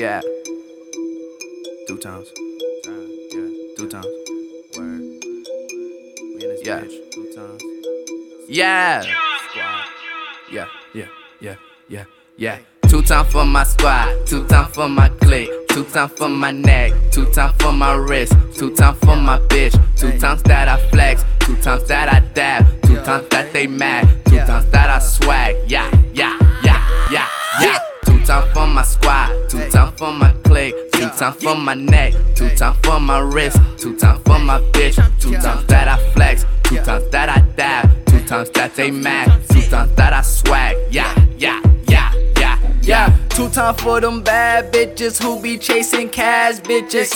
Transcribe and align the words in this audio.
Yeah. 0.00 0.22
Two 1.86 1.98
times. 1.98 2.32
Yeah. 2.86 3.48
Two 3.76 3.86
times. 3.86 4.06
Word. 4.74 5.00
We 6.24 6.40
in 6.40 6.48
this 6.48 6.60
yeah. 6.64 6.80
bitch. 6.80 7.10
Two 7.12 7.30
times. 7.36 7.62
Yeah. 8.48 9.02
Squad. 9.02 9.84
Yeah. 10.50 10.68
Yeah. 10.94 11.08
Yeah. 11.40 11.56
Yeah. 11.90 12.04
Yeah. 12.38 12.58
Two 12.88 13.02
times 13.02 13.30
for 13.30 13.44
my 13.44 13.62
squad. 13.64 14.26
Two 14.26 14.46
times 14.46 14.74
for 14.74 14.88
my 14.88 15.10
clique. 15.20 15.50
Two 15.68 15.84
times 15.84 16.12
for 16.12 16.30
my 16.30 16.50
neck. 16.50 16.94
Two 17.12 17.30
times 17.32 17.54
for 17.62 17.70
my 17.70 17.92
wrist. 17.92 18.32
Two 18.56 18.74
times 18.74 18.98
for 19.00 19.16
my 19.16 19.38
bitch. 19.48 19.78
Two 19.98 20.18
times 20.18 20.42
that 20.44 20.66
I 20.66 20.80
flex. 20.88 21.26
Two 21.40 21.56
times 21.56 21.86
that 21.88 22.08
I 22.08 22.20
dab. 22.32 22.64
Two 22.84 22.96
times 23.04 23.28
that 23.28 23.52
they 23.52 23.66
mad. 23.66 24.09
Times 31.20 31.42
for 31.42 31.54
my 31.54 31.74
neck. 31.74 32.14
Two 32.34 32.48
times 32.56 32.78
for 32.82 32.98
my 32.98 33.18
wrist. 33.18 33.58
Two 33.76 33.94
times 33.94 34.22
for 34.24 34.38
my 34.38 34.58
bitch. 34.72 34.96
Two 35.20 35.32
times 35.32 35.66
that 35.66 35.86
I 35.86 35.98
flex. 36.12 36.46
Two 36.62 36.76
times 36.76 37.06
that 37.10 37.28
I 37.28 37.40
dab. 37.56 38.06
Two 38.06 38.20
times 38.24 38.48
that 38.52 38.74
they 38.74 38.90
mad. 38.90 39.26
Two 39.50 39.60
times 39.60 39.94
that 39.96 40.14
I 40.14 40.22
swag. 40.22 40.78
Yeah. 40.90 41.14
Yeah. 41.36 41.60
Yeah. 41.88 42.14
Yeah. 42.38 42.58
Yeah. 42.80 43.18
Two 43.28 43.50
times 43.50 43.82
for 43.82 44.00
them 44.00 44.22
bad 44.22 44.72
bitches 44.72 45.22
who 45.22 45.42
be 45.42 45.58
chasing 45.58 46.08
cash 46.08 46.60
bitches. 46.60 47.10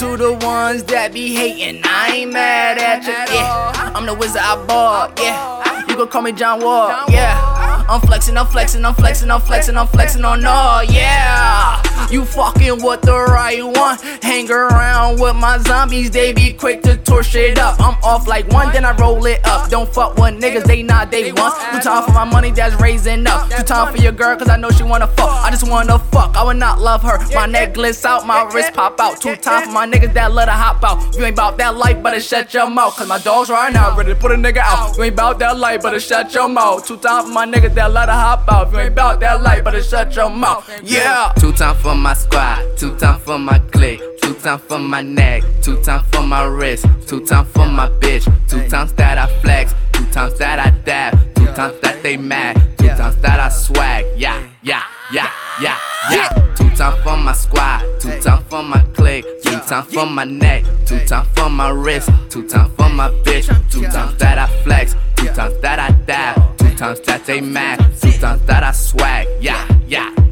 To 0.00 0.16
the 0.16 0.32
ones 0.44 0.82
that 0.84 1.12
be 1.12 1.32
hating, 1.32 1.80
I 1.84 2.08
ain't 2.12 2.32
mad 2.32 2.78
at 2.78 3.04
you. 3.06 3.34
Yeah. 3.36 3.92
I'm 3.94 4.04
the 4.04 4.14
wizard 4.14 4.42
I 4.42 4.66
bought. 4.66 5.16
Yeah. 5.20 5.86
You 5.88 5.96
gon' 5.96 6.08
call 6.08 6.22
me 6.22 6.32
John 6.32 6.60
Wall. 6.60 6.88
Yeah. 7.08 7.86
I'm 7.88 8.00
flexing, 8.00 8.36
I'm 8.36 8.46
flexing, 8.46 8.84
I'm 8.84 8.94
flexing, 8.94 9.30
I'm 9.30 9.40
flexing, 9.40 9.76
I'm 9.76 9.86
flexing 9.86 10.24
on 10.24 10.44
all, 10.44 10.82
yeah. 10.82 11.80
You 12.10 12.24
fucking 12.24 12.82
with 12.82 13.02
the 13.02 13.12
right 13.12 13.64
one. 13.64 13.98
Hang 14.22 14.50
around 14.50 15.20
with 15.20 15.36
my 15.36 15.58
zombies, 15.58 16.10
they 16.10 16.32
be 16.32 16.52
quick 16.52 16.82
to 16.82 16.96
torch 16.96 17.26
shit 17.26 17.58
up. 17.58 17.80
I'm 17.80 17.96
off 18.04 18.26
like 18.26 18.46
one, 18.48 18.72
then 18.72 18.84
I 18.84 18.92
roll 18.96 19.24
it 19.26 19.44
up. 19.46 19.70
Don't 19.70 19.92
fuck 19.92 20.16
with 20.16 20.34
niggas, 20.40 20.64
they 20.64 20.82
not 20.82 21.10
they 21.10 21.32
want. 21.32 21.54
Too 21.72 21.80
time 21.80 22.04
for 22.04 22.12
my 22.12 22.24
money 22.24 22.50
that's 22.50 22.80
raising 22.80 23.26
up. 23.26 23.50
Too 23.50 23.62
time 23.62 23.94
for 23.94 24.00
your 24.00 24.12
girl, 24.12 24.36
cause 24.36 24.48
I 24.48 24.56
know 24.56 24.70
she 24.70 24.82
wanna 24.82 25.06
fuck. 25.08 25.30
I 25.44 25.50
just 25.50 25.68
wanna 25.68 25.98
fuck, 25.98 26.36
I 26.36 26.44
would 26.44 26.56
not 26.56 26.80
love 26.80 27.02
her. 27.02 27.18
My 27.34 27.46
necklace 27.46 28.04
out, 28.04 28.26
my 28.26 28.44
wrist 28.52 28.74
pop 28.74 29.00
out. 29.00 29.20
Too 29.20 29.36
time 29.36 29.64
for 29.64 29.72
my 29.72 29.86
niggas 29.86 30.12
that 30.14 30.32
let 30.32 30.48
her 30.48 30.54
hop 30.54 30.84
out. 30.84 31.16
You 31.16 31.24
ain't 31.24 31.36
bout 31.36 31.56
that 31.58 31.76
life, 31.76 32.02
better 32.02 32.20
shut 32.20 32.52
your 32.54 32.68
mouth. 32.68 32.96
Cause 32.96 33.08
my 33.08 33.18
dog's 33.18 33.50
right 33.50 33.72
now, 33.72 33.96
ready 33.96 34.14
to 34.14 34.18
put 34.18 34.32
a 34.32 34.36
nigga 34.36 34.58
out. 34.58 34.96
You 34.96 35.04
ain't 35.04 35.16
bout 35.16 35.38
that 35.38 35.58
life, 35.58 35.82
better 35.82 36.00
shut 36.00 36.34
your 36.34 36.48
mouth. 36.48 36.86
Two 36.86 36.96
time 36.96 37.24
for 37.24 37.30
my 37.32 37.46
niggas 37.46 37.74
that 37.74 37.92
let 37.92 38.08
her 38.08 38.14
hop 38.14 38.44
out. 38.50 38.72
You 38.72 38.78
ain't 38.80 38.94
bout 38.94 39.20
that 39.20 39.42
life, 39.42 39.64
better 39.64 39.82
shut 39.82 40.14
your 40.14 40.30
mouth. 40.30 40.68
Yeah. 40.82 41.32
Two 41.38 41.52
time 41.52 41.76
for 41.84 41.94
my 41.94 42.14
squad, 42.14 42.78
two 42.78 42.96
time 42.96 43.20
for 43.20 43.38
my 43.38 43.58
clique. 43.58 44.00
Two 44.22 44.32
times 44.32 44.62
for 44.62 44.78
my 44.78 45.02
neck, 45.02 45.42
two 45.60 45.76
times 45.82 46.02
for 46.10 46.22
my 46.22 46.42
wrist, 46.42 46.86
two 47.06 47.20
times 47.26 47.46
for 47.50 47.66
my 47.66 47.90
bitch, 48.00 48.24
two 48.48 48.66
times 48.70 48.94
that 48.94 49.18
I 49.18 49.26
flex, 49.42 49.74
two 49.92 50.06
times 50.06 50.38
that 50.38 50.58
I 50.58 50.70
dab, 50.70 51.12
two 51.34 51.44
times 51.52 51.78
that 51.82 52.02
they 52.02 52.16
mad, 52.16 52.56
two 52.78 52.88
times 52.88 53.16
that 53.16 53.38
I 53.38 53.50
swag. 53.50 54.06
Yeah, 54.16 54.48
yeah, 54.62 54.82
yeah, 55.12 55.30
yeah, 55.60 55.78
yeah. 56.10 56.54
Two 56.56 56.70
times 56.70 57.02
for 57.02 57.18
my 57.18 57.32
squad, 57.32 57.82
two 58.00 58.18
times 58.18 58.46
for 58.48 58.62
my 58.62 58.80
clique, 58.94 59.26
two 59.42 59.60
times 59.60 59.92
for 59.92 60.06
my 60.06 60.24
neck, 60.24 60.64
two 60.86 61.04
times 61.04 61.28
for 61.36 61.50
my 61.50 61.68
wrist, 61.68 62.08
two 62.30 62.48
times 62.48 62.74
for 62.76 62.88
my 62.88 63.10
bitch, 63.24 63.46
two 63.70 63.82
times 63.82 64.16
that 64.16 64.38
I 64.38 64.46
flex, 64.62 64.96
two 65.16 65.26
times 65.26 65.60
that 65.60 65.78
I 65.78 65.90
dab, 66.06 66.56
two 66.56 66.74
times 66.76 67.00
that 67.00 67.26
they 67.26 67.42
mad, 67.42 67.78
two 68.00 68.12
times 68.12 68.40
that 68.46 68.62
I 68.62 68.72
swag. 68.72 69.28
Yeah, 69.38 69.68
yeah. 69.86 70.23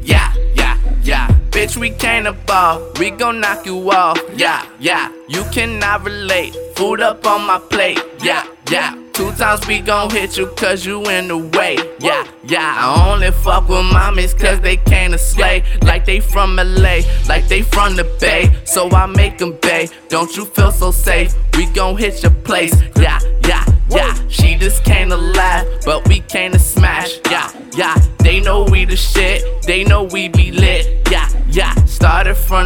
Bitch, 1.73 1.79
we 1.79 1.89
to 2.23 2.33
ball, 2.45 2.91
we 2.99 3.09
gon' 3.09 3.39
knock 3.39 3.65
you 3.65 3.91
off. 3.91 4.19
Yeah, 4.35 4.63
yeah, 4.79 5.11
you 5.27 5.43
cannot 5.51 6.03
relate. 6.03 6.55
Food 6.75 7.01
up 7.01 7.25
on 7.25 7.47
my 7.47 7.57
plate. 7.57 7.99
Yeah, 8.21 8.45
yeah. 8.69 8.95
Two 9.13 9.31
times 9.33 9.65
we 9.67 9.79
gon' 9.79 10.09
hit 10.11 10.37
you 10.37 10.47
cause 10.55 10.85
you 10.85 11.03
in 11.09 11.27
the 11.27 11.37
way. 11.37 11.77
Yeah, 11.99 12.27
yeah. 12.43 12.75
I 12.77 13.11
only 13.11 13.31
fuck 13.31 13.69
with 13.69 13.85
mommies 13.85 14.37
cause 14.37 14.59
they 14.61 14.77
came 14.77 15.11
to 15.11 15.17
slay. 15.17 15.63
Like 15.81 16.05
they 16.05 16.19
from 16.19 16.57
LA, 16.57 17.01
like 17.27 17.47
they 17.47 17.61
from 17.63 17.95
the 17.95 18.03
Bay. 18.19 18.55
So 18.65 18.89
I 18.89 19.07
make 19.07 19.39
them 19.39 19.53
pay. 19.53 19.89
Don't 20.09 20.35
you 20.35 20.45
feel 20.45 20.71
so 20.71 20.91
safe? 20.91 21.33
We 21.57 21.65
gon' 21.67 21.97
hit 21.97 22.21
your 22.21 22.33
place. 22.43 22.79
Yeah, 22.97 23.19
yeah, 23.47 23.65
yeah. 23.89 24.13
She 24.29 24.55
just 24.55 24.83
came 24.83 25.09
to 25.09 25.17
laugh, 25.17 25.65
but 25.85 26.07
we 26.07 26.19
came 26.21 26.51
to 26.51 26.59
smash. 26.59 27.19
Yeah, 27.31 27.51
yeah. 27.75 27.95
They 28.19 28.39
know 28.39 28.63
we 28.63 28.85
the 28.85 28.95
shit, 28.95 29.43
they 29.63 29.83
know 29.83 30.03
we 30.03 30.29
be 30.29 30.51
lit. 30.51 31.07
Yeah, 31.11 31.27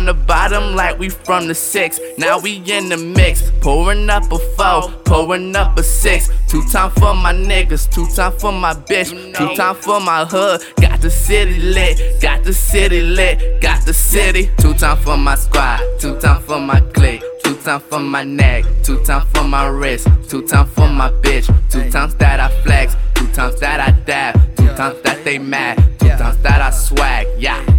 the 0.08 0.14
bottom 0.14 0.76
like 0.76 0.98
we 0.98 1.10
from 1.10 1.48
the 1.48 1.54
six. 1.54 2.00
Now 2.18 2.40
we 2.40 2.64
in 2.66 2.90
the 2.90 2.98
mix. 2.98 3.52
Pouring 3.62 4.10
up 4.10 4.24
a 4.32 4.40
four, 4.56 4.90
pouring 5.04 5.56
up 5.56 5.78
a 5.78 5.84
six. 5.84 6.30
Two 6.48 6.64
time 6.72 6.92
for 6.92 7.14
my 7.14 7.34
niggas, 7.34 7.92
two 7.92 8.08
time 8.08 8.32
for 8.40 8.52
my 8.52 8.74
bitch, 8.74 9.10
two 9.38 9.54
time 9.56 9.76
for 9.76 10.00
my 10.00 10.24
hood. 10.26 10.64
Got 10.80 11.02
the 11.02 11.10
city 11.10 11.60
lit, 11.60 12.22
got 12.22 12.44
the 12.44 12.54
city 12.54 13.02
lit, 13.02 13.62
got 13.62 13.86
the 13.86 13.94
city. 13.94 14.50
Two 14.58 14.74
time 14.74 14.98
for 14.98 15.18
my 15.18 15.36
squad, 15.36 15.82
two 16.00 16.18
time 16.20 16.42
for 16.42 16.60
my 16.60 16.80
clique. 16.80 17.24
Two 17.44 17.56
times 17.58 17.84
for 17.84 18.00
my 18.00 18.24
neck, 18.24 18.66
two 18.84 19.04
times 19.04 19.26
for 19.34 19.44
my 19.44 19.68
wrist, 19.68 20.08
two 20.30 20.46
times 20.48 20.70
for 20.72 20.88
my 20.88 21.10
bitch, 21.22 21.48
two 21.70 21.90
times 21.90 22.14
that 22.16 22.40
I 22.40 22.50
flex, 22.62 22.96
two 23.14 23.28
times 23.28 23.60
that 23.60 23.80
I 23.80 23.92
dab, 23.92 24.36
two 24.58 24.68
times 24.76 25.02
that 25.04 25.24
they 25.24 25.38
mad, 25.38 25.78
two 26.00 26.10
times 26.10 26.38
that 26.44 26.62
I 26.62 26.72
swag. 26.72 27.28
Yeah. 27.38 27.77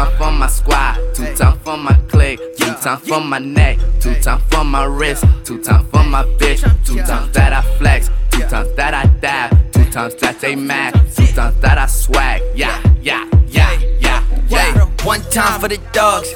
Two 0.00 0.06
times 0.06 0.18
for 0.18 0.32
my 0.32 0.46
squad, 0.46 1.14
two 1.14 1.34
times 1.34 1.60
for 1.62 1.76
my 1.76 1.92
clique, 2.08 2.40
two 2.56 2.72
times 2.80 3.06
for 3.06 3.20
my 3.20 3.38
neck, 3.38 3.78
two 4.00 4.14
times 4.22 4.42
for 4.50 4.64
my 4.64 4.84
wrist, 4.84 5.26
two 5.44 5.62
times 5.62 5.90
for 5.90 6.02
my 6.02 6.24
bitch, 6.38 6.62
two 6.86 6.96
times 7.02 7.30
that 7.32 7.52
I 7.52 7.60
flex, 7.76 8.08
two 8.30 8.40
times 8.44 8.74
that 8.76 8.94
I 8.94 9.04
dab, 9.20 9.50
two 9.74 9.84
times 9.90 10.14
that 10.14 10.40
they 10.40 10.56
mad, 10.56 10.94
two 11.14 11.26
times 11.26 11.60
that 11.60 11.76
I 11.76 11.84
swag. 11.84 12.40
Yeah, 12.54 12.82
yeah, 13.02 13.28
yeah, 13.46 13.78
yeah, 13.98 14.24
yeah. 14.48 14.86
One 15.04 15.20
time 15.30 15.60
for 15.60 15.68
the 15.68 15.76
dogs, 15.92 16.32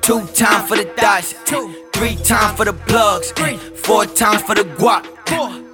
two 0.00 0.26
times 0.34 0.68
for 0.68 0.76
the 0.76 0.92
dots, 0.96 1.34
three 1.92 2.16
times 2.16 2.56
for 2.56 2.64
the 2.64 2.72
plugs, 2.72 3.30
four 3.76 4.06
times 4.06 4.42
for 4.42 4.56
the 4.56 4.64
guap. 4.64 5.13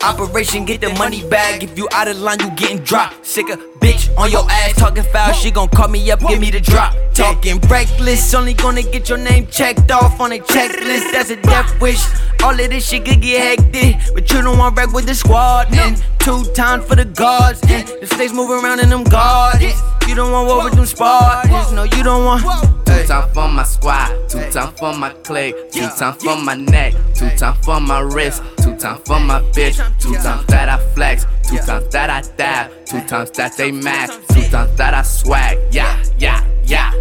Operation 0.02 0.64
get 0.64 0.80
the 0.80 0.90
money 0.94 1.28
bag. 1.28 1.62
If 1.62 1.76
you 1.76 1.88
out 1.92 2.08
of 2.08 2.18
line, 2.18 2.40
you 2.40 2.50
getting 2.52 2.78
dropped. 2.78 3.26
Sick 3.26 3.48
of 3.50 3.58
bitch 3.80 4.16
on 4.16 4.30
your 4.30 4.44
ass 4.50 4.74
talking 4.74 5.02
foul. 5.04 5.32
She 5.32 5.50
gon' 5.50 5.68
call 5.68 5.88
me 5.88 6.10
up, 6.10 6.20
give 6.20 6.40
me 6.40 6.50
the 6.50 6.60
drop. 6.60 6.94
Talking 7.14 7.60
reckless, 7.68 8.32
only 8.34 8.54
gonna 8.54 8.82
get 8.82 9.08
your 9.08 9.18
name 9.18 9.46
checked 9.46 9.90
off 9.90 10.20
on 10.20 10.32
a 10.32 10.38
checklist. 10.38 11.12
That's 11.12 11.30
a 11.30 11.36
death 11.36 11.80
wish. 11.80 12.02
All 12.42 12.52
of 12.52 12.70
this 12.70 12.88
shit 12.88 13.04
could 13.04 13.20
get 13.20 13.58
hectic, 13.58 13.96
but 14.14 14.30
you 14.30 14.42
don't 14.42 14.58
want 14.58 14.76
wreck 14.76 14.92
with 14.92 15.06
the 15.06 15.14
squad. 15.14 15.74
And 15.74 16.02
two 16.18 16.44
times 16.54 16.84
for 16.86 16.96
the 16.96 17.04
guards. 17.04 17.60
And 17.68 17.86
the 17.86 18.06
snakes 18.06 18.32
move 18.32 18.50
around 18.50 18.80
in 18.80 18.88
them 18.88 19.04
gardens. 19.04 19.74
You 20.08 20.16
don't 20.16 20.32
want 20.32 20.48
war 20.48 20.64
with 20.64 20.74
them 20.74 20.86
Spartans. 20.86 21.72
No, 21.72 21.84
you 21.84 22.02
don't 22.02 22.24
want. 22.24 22.42
Two 22.84 23.06
times 23.06 23.32
for 23.32 23.48
my 23.48 23.62
squad, 23.62 24.28
two 24.28 24.50
times 24.50 24.76
for 24.76 24.92
my 24.92 25.10
clique, 25.22 25.54
two 25.70 25.88
times 25.96 26.20
for 26.20 26.36
my 26.36 26.56
neck, 26.56 26.92
two 27.14 27.30
times 27.36 27.64
for 27.64 27.78
my 27.78 28.00
wrist, 28.00 28.42
two 28.56 28.59
times 28.80 29.00
for 29.06 29.20
my 29.20 29.40
bitch, 29.52 29.76
two 30.00 30.14
times 30.14 30.46
that 30.46 30.68
I 30.68 30.78
flex, 30.94 31.26
two 31.48 31.58
times 31.58 31.88
that 31.92 32.10
I 32.10 32.22
dab, 32.36 32.70
two 32.86 33.00
times 33.06 33.30
that 33.32 33.56
they 33.56 33.70
mad, 33.70 34.10
two 34.32 34.42
times 34.48 34.76
that 34.76 34.94
I 34.94 35.02
swag. 35.02 35.58
Yeah, 35.70 36.02
yeah, 36.18 36.44
yeah, 36.64 36.92